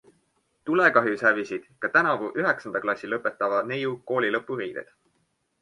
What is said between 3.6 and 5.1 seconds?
neiu koolilõpuriided.